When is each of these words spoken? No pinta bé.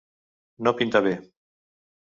No 0.67 0.73
pinta 0.81 1.03
bé. 1.09 1.15